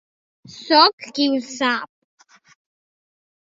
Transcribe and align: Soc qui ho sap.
Soc 0.53 1.05
qui 1.19 1.29
ho 1.35 1.43
sap. 1.51 2.51